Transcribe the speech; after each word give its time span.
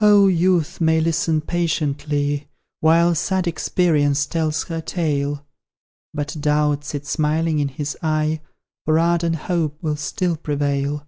Oh, 0.00 0.28
Youth 0.28 0.80
may 0.80 0.98
listen 0.98 1.42
patiently, 1.42 2.48
While 2.80 3.14
sad 3.14 3.46
Experience 3.46 4.24
tells 4.24 4.62
her 4.68 4.80
tale, 4.80 5.44
But 6.14 6.34
Doubt 6.40 6.84
sits 6.86 7.10
smiling 7.10 7.58
in 7.58 7.68
his 7.68 7.94
eye, 8.02 8.40
For 8.86 8.98
ardent 8.98 9.36
Hope 9.36 9.76
will 9.82 9.96
still 9.96 10.36
prevail! 10.38 11.06